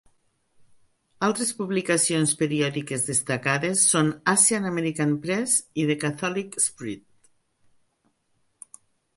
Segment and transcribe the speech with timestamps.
[1.27, 7.09] Altres publicacions periòdiques destacades són "Asian American Press" i "The Catholic Spirit".